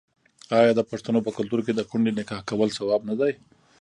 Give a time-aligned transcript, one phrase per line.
[0.59, 3.33] آیا د پښتنو په کلتور کې د کونډې نکاح کول ثواب نه دی؟